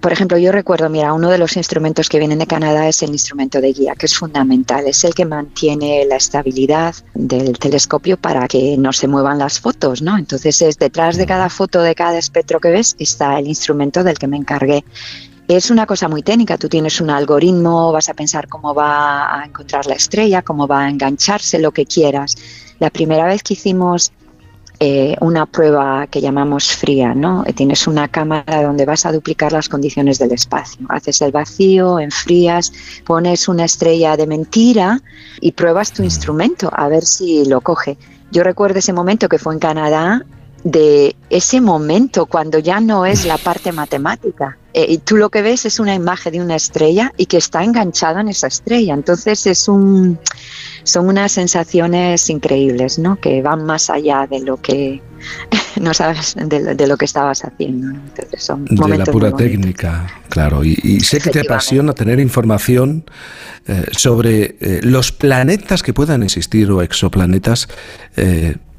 por 0.00 0.12
ejemplo, 0.12 0.36
yo 0.36 0.52
recuerdo, 0.52 0.88
mira, 0.90 1.12
uno 1.12 1.30
de 1.30 1.38
los 1.38 1.56
instrumentos 1.56 2.08
que 2.08 2.18
vienen 2.18 2.38
de 2.38 2.46
Canadá 2.46 2.88
es 2.88 3.02
el 3.02 3.10
instrumento 3.10 3.60
de 3.60 3.72
guía, 3.72 3.94
que 3.94 4.06
es 4.06 4.16
fundamental, 4.16 4.86
es 4.86 5.02
el 5.04 5.14
que 5.14 5.24
mantiene 5.24 6.04
la 6.04 6.16
estabilidad 6.16 6.94
del 7.14 7.58
telescopio 7.58 8.18
para 8.18 8.46
que 8.48 8.76
no 8.76 8.92
se 8.92 9.08
muevan 9.08 9.38
las 9.38 9.60
fotos, 9.60 10.02
¿no? 10.02 10.18
Entonces, 10.18 10.60
es 10.60 10.78
detrás 10.78 11.16
de 11.16 11.26
cada 11.26 11.48
foto, 11.48 11.80
de 11.80 11.94
cada 11.94 12.18
espectro 12.18 12.60
que 12.60 12.70
ves, 12.70 12.96
está 12.98 13.38
el 13.38 13.48
instrumento 13.48 14.04
del 14.04 14.18
que 14.18 14.28
me 14.28 14.36
encargué. 14.36 14.84
Es 15.48 15.70
una 15.70 15.86
cosa 15.86 16.08
muy 16.08 16.22
técnica, 16.22 16.58
tú 16.58 16.68
tienes 16.68 17.00
un 17.00 17.08
algoritmo, 17.08 17.90
vas 17.90 18.10
a 18.10 18.14
pensar 18.14 18.48
cómo 18.48 18.74
va 18.74 19.40
a 19.40 19.46
encontrar 19.46 19.86
la 19.86 19.94
estrella, 19.94 20.42
cómo 20.42 20.66
va 20.66 20.82
a 20.82 20.90
engancharse, 20.90 21.58
lo 21.58 21.72
que 21.72 21.86
quieras. 21.86 22.36
La 22.78 22.90
primera 22.90 23.24
vez 23.24 23.42
que 23.42 23.54
hicimos 23.54 24.12
eh, 24.80 25.16
una 25.20 25.46
prueba 25.46 26.06
que 26.06 26.20
llamamos 26.20 26.70
fría, 26.70 27.12
¿no? 27.12 27.44
Eh, 27.46 27.52
tienes 27.52 27.88
una 27.88 28.06
cámara 28.06 28.62
donde 28.62 28.84
vas 28.84 29.06
a 29.06 29.12
duplicar 29.12 29.52
las 29.52 29.68
condiciones 29.68 30.20
del 30.20 30.32
espacio. 30.32 30.86
Haces 30.88 31.20
el 31.22 31.32
vacío, 31.32 31.98
enfrías, 31.98 32.72
pones 33.04 33.48
una 33.48 33.64
estrella 33.64 34.16
de 34.16 34.28
mentira 34.28 35.00
y 35.40 35.52
pruebas 35.52 35.92
tu 35.92 36.04
instrumento 36.04 36.70
a 36.72 36.88
ver 36.88 37.04
si 37.04 37.44
lo 37.44 37.60
coge. 37.60 37.98
Yo 38.30 38.44
recuerdo 38.44 38.78
ese 38.78 38.92
momento 38.92 39.28
que 39.28 39.38
fue 39.38 39.54
en 39.54 39.60
Canadá 39.60 40.24
de 40.64 41.16
ese 41.30 41.60
momento 41.60 42.26
cuando 42.26 42.58
ya 42.58 42.80
no 42.80 43.06
es 43.06 43.24
la 43.24 43.38
parte 43.38 43.72
matemática. 43.72 44.58
Eh, 44.74 44.86
y 44.88 44.98
tú 44.98 45.16
lo 45.16 45.30
que 45.30 45.42
ves 45.42 45.64
es 45.64 45.80
una 45.80 45.94
imagen 45.94 46.32
de 46.32 46.40
una 46.40 46.56
estrella 46.56 47.12
y 47.16 47.26
que 47.26 47.38
está 47.38 47.64
enganchada 47.64 48.20
en 48.20 48.28
esa 48.28 48.48
estrella. 48.48 48.94
Entonces 48.94 49.46
es 49.46 49.66
un, 49.66 50.18
son 50.82 51.08
unas 51.08 51.32
sensaciones 51.32 52.28
increíbles, 52.28 52.98
¿no? 52.98 53.16
Que 53.16 53.40
van 53.40 53.64
más 53.64 53.88
allá 53.88 54.26
de 54.28 54.40
lo 54.40 54.58
que 54.58 55.00
no 55.80 55.94
sabes 55.94 56.36
de, 56.36 56.86
lo 56.86 56.96
que 56.96 57.04
estabas 57.06 57.44
haciendo. 57.44 57.88
Entonces 57.88 58.42
son 58.42 58.64
de 58.66 58.98
la 58.98 59.04
pura 59.06 59.32
técnica, 59.32 60.06
claro. 60.28 60.62
Y, 60.64 61.00
sé 61.00 61.18
que 61.18 61.30
te 61.30 61.40
apasiona 61.40 61.92
tener 61.92 62.20
información 62.20 63.04
eh, 63.66 63.86
sobre 63.92 64.56
eh, 64.60 64.80
los 64.82 65.12
planetas 65.12 65.82
que 65.82 65.94
puedan 65.94 66.22
existir 66.22 66.70
o 66.70 66.82
exoplanetas 66.82 67.68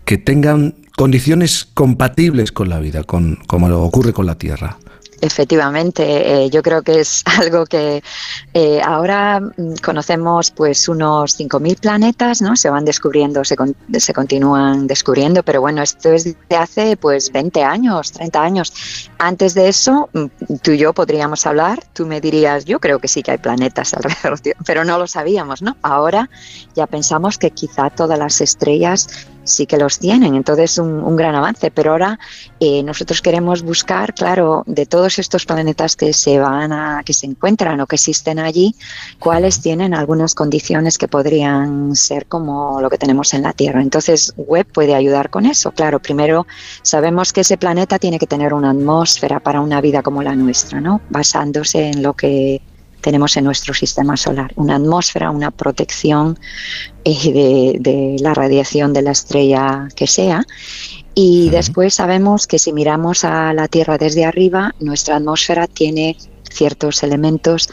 que 0.05 0.17
tengan 0.17 0.75
condiciones 1.00 1.65
compatibles 1.74 2.51
con 2.51 2.68
la 2.68 2.77
vida, 2.77 3.06
con, 3.06 3.38
como 3.48 3.68
ocurre 3.68 4.12
con 4.12 4.25
la 4.25 4.36
Tierra. 4.36 4.77
Efectivamente, 5.22 6.03
eh, 6.44 6.50
yo 6.50 6.62
creo 6.62 6.82
que 6.82 7.00
es 7.00 7.24
algo 7.39 7.65
que 7.65 8.03
eh, 8.53 8.82
ahora 8.84 9.39
mm, 9.39 9.75
conocemos 9.82 10.51
pues 10.51 10.89
unos 10.89 11.39
5.000 11.39 11.79
planetas, 11.79 12.41
¿no? 12.41 12.58
Se 12.58 12.70
van 12.70 12.84
descubriendo, 12.84 13.46
se, 13.46 13.56
se, 13.98 14.13
continúan 14.13 14.88
descubriendo, 14.88 15.41
pero 15.41 15.62
bueno, 15.62 15.82
esto 15.82 16.12
es 16.12 16.25
de 16.25 16.56
hace 16.58 16.98
pues 16.98 17.32
20 17.32 17.63
años, 17.63 18.12
30 18.12 18.41
años. 18.41 18.74
Antes 19.20 19.53
de 19.53 19.70
eso, 19.70 20.10
mm, 20.12 20.56
tú 20.62 20.72
y 20.72 20.79
yo 20.79 20.91
podríamos 20.91 21.46
hablar, 21.46 21.82
tú 21.94 22.08
me 22.08 22.20
dirías, 22.20 22.65
yo 22.65 22.82
creo 22.82 23.00
que 23.00 23.08
sí 23.08 23.24
que 23.24 23.32
hay 23.32 23.38
planetas 23.38 23.94
alrededor, 23.94 24.41
pero 24.65 24.84
no 24.84 25.00
lo 25.00 25.08
sabíamos, 25.08 25.62
¿no? 25.62 25.77
Ahora 25.82 26.29
ya 26.75 26.88
pensamos 26.88 27.38
que 27.38 27.51
quizá 27.51 27.89
todas 27.89 28.20
las 28.20 28.41
estrellas 28.41 29.08
sí 29.50 29.65
que 29.65 29.77
los 29.77 30.00
tienen, 30.00 30.36
entonces 30.36 30.77
un, 30.77 31.03
un 31.03 31.15
gran 31.15 31.36
avance, 31.36 31.72
pero 31.72 31.91
ahora 31.91 32.20
eh, 32.60 32.84
nosotros 32.84 33.22
queremos 33.22 33.62
buscar, 33.62 34.13
claro, 34.13 34.63
de 34.65 34.86
todos 34.86 35.20
estos 35.20 35.46
planetas 35.46 35.96
que 35.96 36.13
se 36.13 36.39
van 36.39 36.72
a, 36.72 37.03
que 37.03 37.13
se 37.13 37.25
encuentran 37.25 37.79
o 37.82 37.88
que 37.88 37.96
existen 37.96 38.39
allí, 38.39 38.75
cuáles 39.20 39.62
tienen 39.62 39.94
algunas 39.94 40.36
condiciones 40.36 40.98
que 40.98 41.08
podrían 41.08 41.96
ser 41.96 42.25
como 42.27 42.82
lo 42.82 42.89
que 42.89 42.98
tenemos 42.98 43.34
en 43.34 43.44
la 43.44 43.53
Tierra. 43.53 43.82
Entonces, 43.82 44.34
Web 44.38 44.68
puede 44.72 44.96
ayudar 44.96 45.29
con 45.29 45.46
eso. 45.46 45.72
Claro, 45.72 46.00
primero 46.00 46.48
sabemos 46.82 47.34
que 47.34 47.41
ese 47.41 47.58
planeta 47.58 48.00
tiene 48.00 48.20
que 48.20 48.27
tener 48.27 48.53
una 48.53 48.72
atmósfera 48.72 49.39
para 49.39 49.62
una 49.62 49.82
vida 49.82 50.01
como 50.01 50.24
la 50.24 50.36
nuestra, 50.36 50.79
¿no? 50.82 51.01
Basándose 51.10 51.89
en 51.89 52.03
lo 52.03 52.13
que 52.13 52.62
tenemos 53.01 53.38
en 53.38 53.46
nuestro 53.46 53.74
sistema 53.74 54.18
solar, 54.18 54.51
una 54.56 54.75
atmósfera, 54.75 55.32
una 55.32 55.51
protección 55.51 56.38
eh, 57.06 57.77
de, 57.79 58.18
la 58.20 58.34
radiación 58.34 58.94
de 58.94 59.01
la 59.01 59.12
estrella 59.12 59.88
que 59.96 60.08
sea. 60.08 60.46
Y 61.15 61.50
después 61.50 61.96
sabemos 61.96 62.48
que 62.48 62.60
si 62.60 62.72
miramos 62.72 63.24
a 63.25 63.53
la 63.53 63.68
Tierra 63.68 63.98
desde 63.98 64.25
arriba, 64.25 64.74
nuestra 64.79 65.18
atmósfera 65.18 65.68
tiene 65.68 66.18
ciertos 66.50 67.03
elementos 67.03 67.70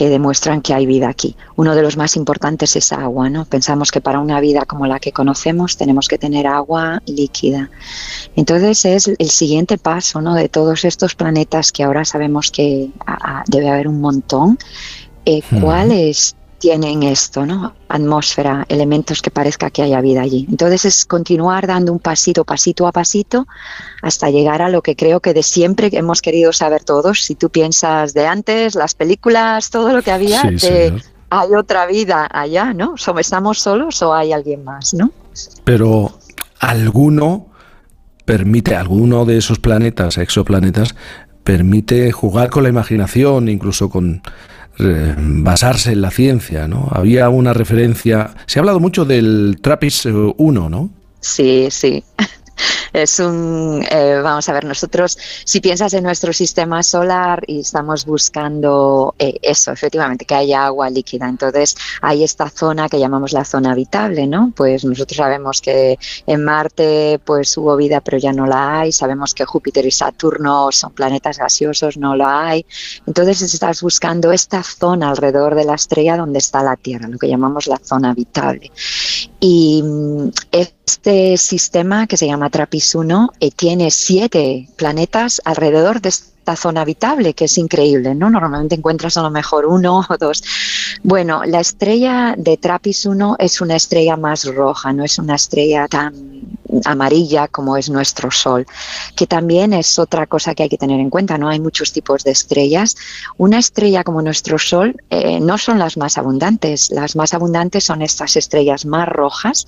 que 0.00 0.08
demuestran 0.08 0.62
que 0.62 0.72
hay 0.72 0.86
vida 0.86 1.10
aquí. 1.10 1.36
Uno 1.56 1.74
de 1.74 1.82
los 1.82 1.98
más 1.98 2.16
importantes 2.16 2.74
es 2.74 2.90
agua, 2.90 3.28
¿no? 3.28 3.44
Pensamos 3.44 3.90
que 3.90 4.00
para 4.00 4.18
una 4.18 4.40
vida 4.40 4.64
como 4.64 4.86
la 4.86 4.98
que 4.98 5.12
conocemos 5.12 5.76
tenemos 5.76 6.08
que 6.08 6.16
tener 6.16 6.46
agua 6.46 7.02
líquida. 7.04 7.68
Entonces 8.34 8.86
es 8.86 9.08
el 9.08 9.28
siguiente 9.28 9.76
paso, 9.76 10.22
¿no? 10.22 10.34
De 10.34 10.48
todos 10.48 10.86
estos 10.86 11.14
planetas 11.14 11.70
que 11.70 11.82
ahora 11.82 12.06
sabemos 12.06 12.50
que 12.50 12.88
debe 13.48 13.68
haber 13.68 13.88
un 13.88 14.00
montón. 14.00 14.58
Eh, 15.26 15.42
¿Cuál 15.60 15.92
es 15.92 16.34
tienen 16.60 17.02
esto, 17.02 17.44
¿no? 17.44 17.74
Atmósfera, 17.88 18.64
elementos 18.68 19.20
que 19.22 19.32
parezca 19.32 19.70
que 19.70 19.82
haya 19.82 20.00
vida 20.00 20.20
allí. 20.20 20.46
Entonces 20.48 20.84
es 20.84 21.04
continuar 21.04 21.66
dando 21.66 21.92
un 21.92 21.98
pasito, 21.98 22.44
pasito 22.44 22.86
a 22.86 22.92
pasito, 22.92 23.48
hasta 24.02 24.30
llegar 24.30 24.62
a 24.62 24.68
lo 24.68 24.82
que 24.82 24.94
creo 24.94 25.18
que 25.18 25.34
de 25.34 25.42
siempre 25.42 25.88
hemos 25.92 26.22
querido 26.22 26.52
saber 26.52 26.84
todos. 26.84 27.24
Si 27.24 27.34
tú 27.34 27.50
piensas 27.50 28.14
de 28.14 28.26
antes, 28.26 28.76
las 28.76 28.94
películas, 28.94 29.70
todo 29.70 29.92
lo 29.92 30.02
que 30.02 30.12
había, 30.12 30.42
hay 31.30 31.54
otra 31.54 31.86
vida 31.86 32.28
allá, 32.30 32.72
¿no? 32.74 32.94
¿Estamos 33.18 33.58
solos 33.58 34.02
o 34.02 34.14
hay 34.14 34.32
alguien 34.32 34.62
más, 34.62 34.94
¿no? 34.94 35.10
Pero 35.64 36.12
alguno 36.60 37.48
permite, 38.24 38.76
alguno 38.76 39.24
de 39.24 39.38
esos 39.38 39.58
planetas, 39.58 40.18
exoplanetas, 40.18 40.94
permite 41.42 42.12
jugar 42.12 42.50
con 42.50 42.62
la 42.64 42.68
imaginación, 42.68 43.48
incluso 43.48 43.88
con 43.88 44.22
basarse 44.78 45.92
en 45.92 46.00
la 46.00 46.10
ciencia, 46.10 46.66
¿no? 46.68 46.88
Había 46.90 47.28
una 47.28 47.52
referencia, 47.52 48.34
se 48.46 48.58
ha 48.58 48.60
hablado 48.60 48.80
mucho 48.80 49.04
del 49.04 49.58
Trappist 49.60 50.06
1, 50.06 50.70
¿no? 50.70 50.90
Sí, 51.20 51.68
sí 51.70 52.02
es 52.92 53.18
un, 53.18 53.84
eh, 53.90 54.20
vamos 54.22 54.48
a 54.48 54.52
ver, 54.52 54.64
nosotros, 54.64 55.16
si 55.44 55.60
piensas 55.60 55.94
en 55.94 56.04
nuestro 56.04 56.32
sistema 56.32 56.82
solar 56.82 57.42
y 57.46 57.60
estamos 57.60 58.04
buscando 58.04 59.14
eh, 59.18 59.38
eso, 59.42 59.72
efectivamente, 59.72 60.24
que 60.24 60.34
haya 60.34 60.66
agua 60.66 60.90
líquida, 60.90 61.28
entonces 61.28 61.76
hay 62.02 62.24
esta 62.24 62.48
zona 62.50 62.88
que 62.88 62.98
llamamos 62.98 63.32
la 63.32 63.44
zona 63.44 63.72
habitable, 63.72 64.26
¿no? 64.26 64.52
Pues 64.54 64.84
nosotros 64.84 65.16
sabemos 65.16 65.60
que 65.60 65.98
en 66.26 66.44
Marte 66.44 67.20
pues 67.24 67.56
hubo 67.56 67.76
vida, 67.76 68.00
pero 68.00 68.18
ya 68.18 68.32
no 68.32 68.46
la 68.46 68.80
hay, 68.80 68.92
sabemos 68.92 69.34
que 69.34 69.44
Júpiter 69.44 69.86
y 69.86 69.90
Saturno 69.90 70.72
son 70.72 70.92
planetas 70.92 71.38
gaseosos, 71.38 71.96
no 71.96 72.16
la 72.16 72.48
hay, 72.48 72.66
entonces 73.06 73.42
estás 73.42 73.82
buscando 73.82 74.32
esta 74.32 74.62
zona 74.62 75.10
alrededor 75.10 75.54
de 75.54 75.64
la 75.64 75.74
estrella 75.74 76.16
donde 76.16 76.38
está 76.38 76.62
la 76.62 76.76
Tierra, 76.76 77.08
lo 77.08 77.18
que 77.18 77.28
llamamos 77.28 77.66
la 77.66 77.78
zona 77.78 78.10
habitable. 78.10 78.70
Y 79.40 79.82
mm, 79.82 80.30
este 80.52 81.36
sistema 81.38 82.06
que 82.06 82.16
se 82.18 82.26
llama 82.26 82.50
1 82.94 83.30
eh, 83.40 83.50
tiene 83.50 83.90
siete 83.90 84.68
planetas 84.76 85.40
alrededor 85.44 86.00
de 86.02 86.12
esta 86.40 86.56
zona 86.56 86.80
habitable, 86.80 87.34
que 87.34 87.44
es 87.44 87.58
increíble, 87.58 88.14
¿no? 88.14 88.30
Normalmente 88.30 88.74
encuentras 88.74 89.16
a 89.18 89.22
lo 89.22 89.30
mejor 89.30 89.66
uno 89.66 90.06
o 90.08 90.16
dos. 90.16 90.42
Bueno, 91.02 91.42
la 91.44 91.60
estrella 91.60 92.34
de 92.36 92.56
TRAPPIST 92.56 93.06
1 93.06 93.36
es 93.38 93.60
una 93.60 93.76
estrella 93.76 94.16
más 94.16 94.44
roja, 94.46 94.92
no 94.92 95.04
es 95.04 95.18
una 95.18 95.34
estrella 95.34 95.86
tan 95.86 96.40
amarilla 96.84 97.48
como 97.48 97.76
es 97.76 97.90
nuestro 97.90 98.30
Sol, 98.30 98.66
que 99.16 99.26
también 99.26 99.72
es 99.74 99.98
otra 99.98 100.26
cosa 100.26 100.54
que 100.54 100.62
hay 100.62 100.68
que 100.68 100.78
tener 100.78 100.98
en 100.98 101.10
cuenta, 101.10 101.36
¿no? 101.36 101.48
Hay 101.48 101.60
muchos 101.60 101.92
tipos 101.92 102.24
de 102.24 102.30
estrellas. 102.30 102.96
Una 103.36 103.58
estrella 103.58 104.02
como 104.02 104.22
nuestro 104.22 104.58
Sol 104.58 104.96
eh, 105.10 105.40
no 105.40 105.58
son 105.58 105.78
las 105.78 105.96
más 105.98 106.16
abundantes, 106.16 106.90
las 106.90 107.16
más 107.16 107.34
abundantes 107.34 107.84
son 107.84 108.00
estas 108.00 108.36
estrellas 108.36 108.86
más 108.86 109.08
rojas 109.08 109.66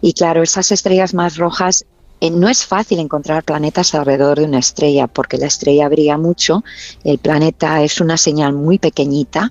y 0.00 0.14
claro, 0.14 0.42
esas 0.42 0.72
estrellas 0.72 1.12
más 1.12 1.36
rojas 1.36 1.84
eh, 2.24 2.30
no 2.30 2.48
es 2.48 2.64
fácil 2.64 3.00
encontrar 3.00 3.44
planetas 3.44 3.94
alrededor 3.94 4.38
de 4.38 4.46
una 4.46 4.58
estrella 4.58 5.06
porque 5.08 5.36
la 5.36 5.46
estrella 5.46 5.88
brilla 5.88 6.16
mucho, 6.16 6.64
el 7.04 7.18
planeta 7.18 7.82
es 7.82 8.00
una 8.00 8.16
señal 8.16 8.54
muy 8.54 8.78
pequeñita 8.78 9.50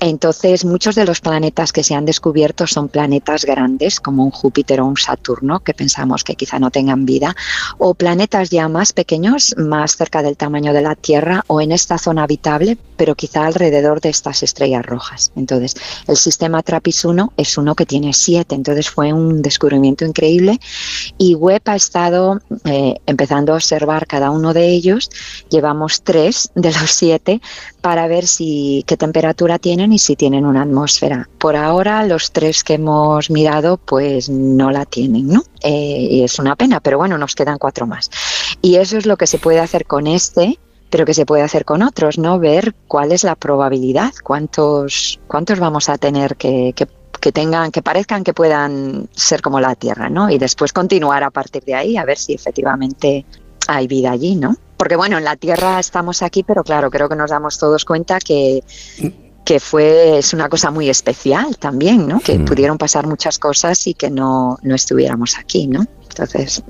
entonces, 0.00 0.64
muchos 0.64 0.94
de 0.94 1.04
los 1.04 1.20
planetas 1.20 1.72
que 1.72 1.84
se 1.84 1.94
han 1.94 2.06
descubierto 2.06 2.66
son 2.66 2.88
planetas 2.88 3.44
grandes, 3.44 4.00
como 4.00 4.24
un 4.24 4.30
Júpiter 4.30 4.80
o 4.80 4.86
un 4.86 4.96
Saturno, 4.96 5.60
que 5.60 5.74
pensamos 5.74 6.24
que 6.24 6.36
quizá 6.36 6.58
no 6.58 6.70
tengan 6.70 7.04
vida, 7.04 7.36
o 7.76 7.92
planetas 7.92 8.48
ya 8.48 8.66
más 8.68 8.94
pequeños, 8.94 9.54
más 9.58 9.96
cerca 9.96 10.22
del 10.22 10.38
tamaño 10.38 10.72
de 10.72 10.80
la 10.80 10.94
Tierra 10.94 11.44
o 11.48 11.60
en 11.60 11.72
esta 11.72 11.98
zona 11.98 12.22
habitable, 12.22 12.78
pero 12.96 13.14
quizá 13.14 13.46
alrededor 13.46 14.00
de 14.00 14.08
estas 14.08 14.42
estrellas 14.42 14.84
rojas. 14.84 15.32
Entonces, 15.36 15.74
el 16.06 16.16
sistema 16.16 16.62
TRAPPIST 16.62 17.04
1 17.04 17.32
es 17.36 17.58
uno 17.58 17.74
que 17.74 17.86
tiene 17.86 18.12
siete, 18.14 18.54
entonces 18.54 18.88
fue 18.88 19.12
un 19.12 19.42
descubrimiento 19.42 20.04
increíble 20.04 20.58
y 21.18 21.34
Webb 21.34 21.62
ha 21.66 21.76
estado 21.76 22.40
eh, 22.64 22.94
empezando 23.06 23.52
a 23.52 23.56
observar 23.56 24.06
cada 24.06 24.30
uno 24.30 24.54
de 24.54 24.68
ellos. 24.68 25.10
Llevamos 25.50 26.02
tres 26.02 26.50
de 26.54 26.72
los 26.72 26.90
siete 26.90 27.40
para 27.80 28.06
ver 28.06 28.26
si 28.26 28.84
qué 28.86 28.96
temperatura 28.96 29.58
tienen 29.58 29.89
y 29.92 29.98
si 29.98 30.16
tienen 30.16 30.44
una 30.44 30.62
atmósfera. 30.62 31.28
Por 31.38 31.56
ahora 31.56 32.04
los 32.04 32.32
tres 32.32 32.64
que 32.64 32.74
hemos 32.74 33.30
mirado 33.30 33.76
pues 33.76 34.28
no 34.28 34.70
la 34.70 34.84
tienen, 34.86 35.28
¿no? 35.28 35.42
Eh, 35.62 36.08
y 36.10 36.24
es 36.24 36.38
una 36.38 36.56
pena, 36.56 36.80
pero 36.80 36.98
bueno, 36.98 37.18
nos 37.18 37.34
quedan 37.34 37.58
cuatro 37.58 37.86
más. 37.86 38.10
Y 38.62 38.76
eso 38.76 38.98
es 38.98 39.06
lo 39.06 39.16
que 39.16 39.26
se 39.26 39.38
puede 39.38 39.60
hacer 39.60 39.86
con 39.86 40.06
este, 40.06 40.58
pero 40.90 41.04
que 41.04 41.14
se 41.14 41.26
puede 41.26 41.42
hacer 41.42 41.64
con 41.64 41.82
otros, 41.82 42.18
¿no? 42.18 42.38
Ver 42.38 42.74
cuál 42.88 43.12
es 43.12 43.24
la 43.24 43.36
probabilidad, 43.36 44.12
cuántos, 44.24 45.20
cuántos 45.26 45.58
vamos 45.58 45.88
a 45.88 45.98
tener 45.98 46.36
que, 46.36 46.72
que 46.74 46.86
que 47.20 47.32
tengan, 47.32 47.70
que 47.70 47.82
parezcan 47.82 48.24
que 48.24 48.32
puedan 48.32 49.08
ser 49.12 49.42
como 49.42 49.60
la 49.60 49.74
Tierra, 49.74 50.08
¿no? 50.08 50.30
Y 50.30 50.38
después 50.38 50.72
continuar 50.72 51.22
a 51.22 51.30
partir 51.30 51.62
de 51.64 51.74
ahí 51.74 51.96
a 51.96 52.04
ver 52.04 52.16
si 52.16 52.32
efectivamente 52.32 53.26
hay 53.68 53.86
vida 53.86 54.10
allí, 54.10 54.36
¿no? 54.36 54.56
Porque 54.76 54.96
bueno, 54.96 55.18
en 55.18 55.24
la 55.24 55.36
Tierra 55.36 55.78
estamos 55.78 56.22
aquí, 56.22 56.42
pero 56.42 56.64
claro, 56.64 56.90
creo 56.90 57.08
que 57.08 57.16
nos 57.16 57.30
damos 57.30 57.58
todos 57.58 57.84
cuenta 57.84 58.18
que, 58.18 58.64
que 59.44 59.60
fue, 59.60 60.18
es 60.18 60.32
una 60.34 60.48
cosa 60.48 60.70
muy 60.70 60.88
especial 60.88 61.56
también, 61.58 62.06
¿no? 62.06 62.20
Que 62.20 62.38
mm. 62.38 62.44
pudieron 62.44 62.78
pasar 62.78 63.06
muchas 63.06 63.38
cosas 63.38 63.86
y 63.86 63.94
que 63.94 64.10
no, 64.10 64.58
no 64.62 64.74
estuviéramos 64.74 65.38
aquí, 65.38 65.66
¿no? 65.66 65.86
Entonces, 66.10 66.62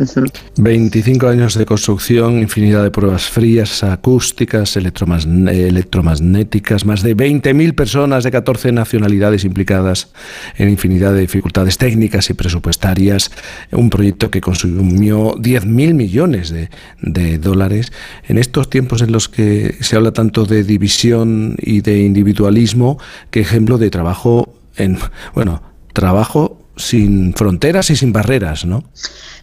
25 0.58 1.26
años 1.26 1.54
de 1.54 1.64
construcción, 1.64 2.40
infinidad 2.40 2.82
de 2.82 2.90
pruebas 2.90 3.24
frías, 3.24 3.82
acústicas, 3.82 4.76
electromagnéticas, 4.76 6.84
más 6.84 7.02
de 7.02 7.16
20.000 7.16 7.74
personas 7.74 8.22
de 8.22 8.30
14 8.30 8.70
nacionalidades 8.72 9.44
implicadas 9.44 10.10
en 10.56 10.68
infinidad 10.68 11.14
de 11.14 11.22
dificultades 11.22 11.78
técnicas 11.78 12.28
y 12.28 12.34
presupuestarias, 12.34 13.30
un 13.72 13.88
proyecto 13.88 14.30
que 14.30 14.42
consumió 14.42 15.34
10.000 15.36 15.94
millones 15.94 16.50
de, 16.50 16.68
de 17.00 17.38
dólares. 17.38 17.92
En 18.28 18.36
estos 18.36 18.68
tiempos 18.68 19.00
en 19.00 19.10
los 19.10 19.30
que 19.30 19.76
se 19.80 19.96
habla 19.96 20.12
tanto 20.12 20.44
de 20.44 20.64
división 20.64 21.56
y 21.58 21.80
de 21.80 22.02
individualismo, 22.02 22.98
qué 23.30 23.40
ejemplo 23.40 23.78
de 23.78 23.88
trabajo 23.88 24.52
en, 24.76 24.98
bueno, 25.34 25.62
trabajo 25.94 26.59
sin 26.76 27.34
fronteras 27.34 27.90
y 27.90 27.96
sin 27.96 28.12
barreras, 28.12 28.64
¿no? 28.64 28.84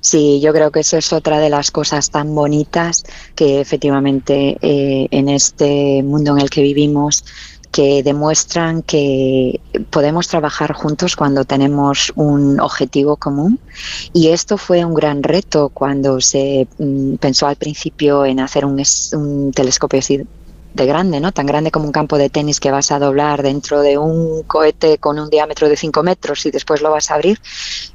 Sí, 0.01 0.39
yo 0.41 0.53
creo 0.53 0.71
que 0.71 0.81
eso 0.81 0.97
es 0.97 1.11
otra 1.11 1.39
de 1.39 1.49
las 1.49 1.71
cosas 1.71 2.09
tan 2.11 2.33
bonitas 2.33 3.03
que 3.35 3.59
efectivamente 3.59 4.57
eh, 4.61 5.07
en 5.11 5.29
este 5.29 6.01
mundo 6.03 6.31
en 6.31 6.41
el 6.41 6.49
que 6.49 6.61
vivimos 6.61 7.23
que 7.71 8.01
demuestran 8.01 8.81
que 8.81 9.59
podemos 9.89 10.27
trabajar 10.27 10.73
juntos 10.73 11.15
cuando 11.15 11.45
tenemos 11.45 12.11
un 12.15 12.59
objetivo 12.59 13.17
común. 13.17 13.59
Y 14.13 14.29
esto 14.29 14.57
fue 14.57 14.85
un 14.85 14.93
gran 14.93 15.21
reto 15.21 15.69
cuando 15.69 16.21
se 16.21 16.67
mm, 16.77 17.15
pensó 17.15 17.47
al 17.47 17.55
principio 17.57 18.25
en 18.25 18.39
hacer 18.39 18.65
un, 18.65 18.81
un 19.13 19.51
telescopio 19.51 19.99
de 20.77 20.85
grande, 20.85 21.19
¿no? 21.19 21.33
Tan 21.33 21.45
grande 21.45 21.71
como 21.71 21.85
un 21.85 21.91
campo 21.91 22.17
de 22.17 22.29
tenis 22.29 22.61
que 22.61 22.71
vas 22.71 22.91
a 22.91 22.99
doblar 22.99 23.43
dentro 23.43 23.81
de 23.81 23.97
un 23.97 24.43
cohete 24.43 24.97
con 24.97 25.19
un 25.19 25.29
diámetro 25.29 25.67
de 25.67 25.75
5 25.75 26.03
metros 26.03 26.45
y 26.45 26.51
después 26.51 26.81
lo 26.81 26.91
vas 26.91 27.11
a 27.11 27.15
abrir. 27.15 27.39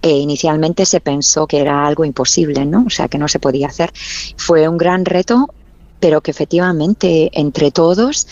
Eh, 0.03 0.11
inicialmente 0.11 0.85
se 0.85 1.01
pensó 1.01 1.47
que 1.47 1.61
era 1.61 1.87
algo 1.87 2.05
imposible, 2.05 2.67
¿no? 2.67 2.85
O 2.87 2.91
sea, 2.91 3.09
que 3.09 3.19
no 3.19 3.29
se 3.29 3.39
podía 3.39 3.69
hacer. 3.69 3.93
Fue 4.37 4.69
un 4.69 4.77
gran 4.77 5.07
reto, 5.07 5.49
pero 6.01 6.21
que 6.21 6.33
efectivamente 6.33 7.31
entre 7.33 7.71
todos 7.71 8.27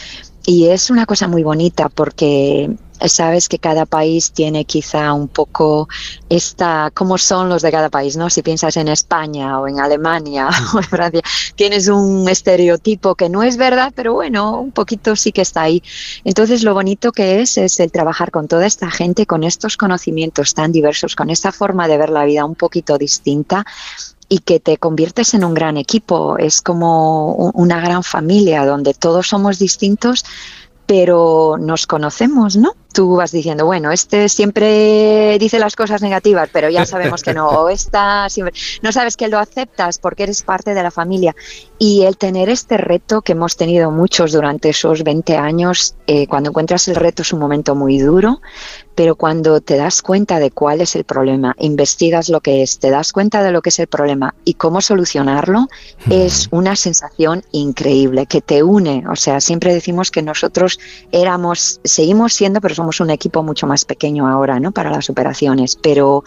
y 0.44 0.68
es 0.68 0.90
una 0.90 1.06
cosa 1.06 1.28
muy 1.28 1.42
bonita 1.42 1.88
porque 1.88 2.70
sabes 3.06 3.48
que 3.48 3.58
cada 3.58 3.86
país 3.86 4.32
tiene 4.32 4.64
quizá 4.64 5.12
un 5.12 5.28
poco 5.28 5.88
esta, 6.28 6.90
cómo 6.94 7.18
son 7.18 7.48
los 7.48 7.62
de 7.62 7.70
cada 7.70 7.88
país, 7.88 8.16
¿no? 8.16 8.30
Si 8.30 8.42
piensas 8.42 8.76
en 8.76 8.88
España 8.88 9.60
o 9.60 9.68
en 9.68 9.80
Alemania 9.80 10.48
o 10.74 10.78
en 10.78 10.84
Francia, 10.84 11.22
tienes 11.54 11.88
un 11.88 12.28
estereotipo 12.28 13.14
que 13.14 13.28
no 13.28 13.42
es 13.42 13.56
verdad, 13.56 13.92
pero 13.94 14.14
bueno, 14.14 14.60
un 14.60 14.72
poquito 14.72 15.16
sí 15.16 15.32
que 15.32 15.42
está 15.42 15.62
ahí. 15.62 15.82
Entonces 16.24 16.62
lo 16.62 16.74
bonito 16.74 17.12
que 17.12 17.40
es 17.40 17.58
es 17.58 17.80
el 17.80 17.90
trabajar 17.90 18.30
con 18.30 18.48
toda 18.48 18.66
esta 18.66 18.90
gente, 18.90 19.26
con 19.26 19.44
estos 19.44 19.76
conocimientos 19.76 20.54
tan 20.54 20.72
diversos, 20.72 21.16
con 21.16 21.30
esta 21.30 21.52
forma 21.52 21.88
de 21.88 21.98
ver 21.98 22.10
la 22.10 22.24
vida 22.24 22.44
un 22.44 22.54
poquito 22.54 22.98
distinta 22.98 23.64
y 24.28 24.38
que 24.38 24.60
te 24.60 24.78
conviertes 24.78 25.34
en 25.34 25.44
un 25.44 25.54
gran 25.54 25.76
equipo. 25.76 26.38
Es 26.38 26.62
como 26.62 27.34
una 27.34 27.80
gran 27.80 28.02
familia 28.02 28.64
donde 28.64 28.94
todos 28.94 29.28
somos 29.28 29.58
distintos, 29.58 30.24
pero 30.86 31.56
nos 31.58 31.86
conocemos, 31.86 32.56
¿no? 32.56 32.74
Tú 32.92 33.16
vas 33.16 33.32
diciendo, 33.32 33.66
bueno, 33.66 33.92
este 33.92 34.28
siempre 34.28 35.38
dice 35.38 35.58
las 35.58 35.76
cosas 35.76 36.02
negativas, 36.02 36.48
pero 36.52 36.68
ya 36.70 36.86
sabemos 36.86 37.22
que 37.22 37.34
no, 37.34 37.48
o 37.48 37.68
esta 37.68 38.28
siempre... 38.28 38.54
No 38.82 38.92
sabes 38.92 39.16
que 39.16 39.28
lo 39.28 39.38
aceptas 39.38 39.98
porque 39.98 40.24
eres 40.24 40.42
parte 40.42 40.74
de 40.74 40.82
la 40.82 40.90
familia. 40.90 41.34
Y 41.78 42.02
el 42.02 42.16
tener 42.16 42.48
este 42.48 42.76
reto 42.76 43.22
que 43.22 43.32
hemos 43.32 43.56
tenido 43.56 43.90
muchos 43.90 44.32
durante 44.32 44.70
esos 44.70 45.02
20 45.02 45.36
años, 45.36 45.94
eh, 46.06 46.26
cuando 46.26 46.50
encuentras 46.50 46.88
el 46.88 46.96
reto 46.96 47.22
es 47.22 47.32
un 47.32 47.40
momento 47.40 47.74
muy 47.74 47.98
duro, 47.98 48.40
pero 48.94 49.16
cuando 49.16 49.62
te 49.62 49.78
das 49.78 50.02
cuenta 50.02 50.38
de 50.38 50.50
cuál 50.50 50.82
es 50.82 50.94
el 50.94 51.04
problema, 51.04 51.54
investigas 51.58 52.28
lo 52.28 52.40
que 52.42 52.62
es, 52.62 52.78
te 52.78 52.90
das 52.90 53.12
cuenta 53.12 53.42
de 53.42 53.50
lo 53.50 53.62
que 53.62 53.70
es 53.70 53.78
el 53.78 53.86
problema 53.86 54.34
y 54.44 54.54
cómo 54.54 54.82
solucionarlo, 54.82 55.68
es 56.10 56.48
una 56.50 56.76
sensación 56.76 57.42
increíble 57.52 58.26
que 58.26 58.42
te 58.42 58.62
une. 58.62 59.04
O 59.08 59.16
sea, 59.16 59.40
siempre 59.40 59.72
decimos 59.72 60.10
que 60.10 60.20
nosotros 60.20 60.78
éramos, 61.12 61.80
seguimos 61.82 62.34
siendo, 62.34 62.60
pero 62.60 62.74
somos 62.80 63.00
un 63.00 63.10
equipo 63.10 63.42
mucho 63.42 63.66
más 63.66 63.84
pequeño 63.84 64.26
ahora, 64.26 64.58
¿no? 64.58 64.72
Para 64.72 64.90
las 64.90 65.10
operaciones, 65.10 65.76
pero 65.76 66.24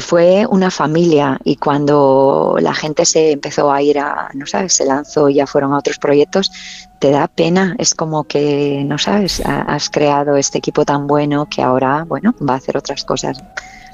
fue 0.00 0.46
una 0.48 0.70
familia 0.70 1.38
y 1.44 1.56
cuando 1.56 2.56
la 2.60 2.72
gente 2.72 3.04
se 3.04 3.32
empezó 3.32 3.70
a 3.70 3.82
ir 3.82 3.98
a, 3.98 4.30
no 4.32 4.46
sabes, 4.46 4.72
se 4.72 4.86
lanzó 4.86 5.28
y 5.28 5.34
ya 5.34 5.46
fueron 5.46 5.74
a 5.74 5.78
otros 5.78 5.98
proyectos, 5.98 6.50
te 6.98 7.10
da 7.10 7.28
pena, 7.28 7.76
es 7.78 7.94
como 7.94 8.24
que, 8.24 8.84
no 8.86 8.96
sabes, 8.96 9.42
has 9.44 9.90
creado 9.90 10.36
este 10.36 10.58
equipo 10.58 10.86
tan 10.86 11.06
bueno 11.06 11.46
que 11.46 11.60
ahora, 11.60 12.04
bueno, 12.04 12.34
va 12.40 12.54
a 12.54 12.56
hacer 12.56 12.78
otras 12.78 13.04
cosas 13.04 13.36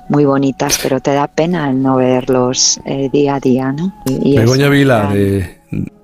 muy 0.09 0.25
bonitas, 0.25 0.79
pero 0.81 1.01
te 1.01 1.13
da 1.13 1.27
pena 1.27 1.69
el 1.69 1.83
no 1.83 1.97
verlos 1.97 2.81
eh, 2.85 3.09
día 3.13 3.37
a 3.37 3.41
día, 3.41 3.73
¿no? 3.73 3.93
Y, 4.07 4.37
Begoña 4.37 4.69
Vila, 4.69 5.09
de, 5.13 5.62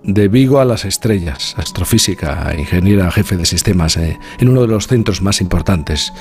de, 0.09 0.29
Vigo 0.29 0.61
a 0.61 0.65
las 0.65 0.85
estrellas, 0.85 1.55
astrofísica, 1.57 2.55
ingeniera 2.57 3.11
jefe 3.11 3.37
de 3.37 3.47
sistemas 3.47 3.97
eh, 3.97 4.19
en 4.39 4.49
uno 4.49 4.63
de 4.63 4.69
los 4.69 4.87
centros 4.87 5.23
más 5.23 5.41
importantes 5.41 6.13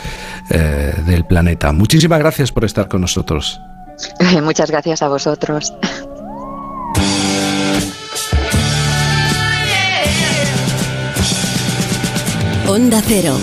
eh, 0.50 0.94
del 1.06 1.26
planeta. 1.26 1.72
Muchísimas 1.72 2.20
gracias 2.20 2.52
por 2.52 2.66
estar 2.66 2.88
con 2.88 3.02
nosotros. 3.02 3.62
Muchas 4.44 4.70
gracias 4.70 5.02
a 5.02 5.08
vosotros. 5.08 5.74
Onda 12.68 13.02
Cero. 13.08 13.38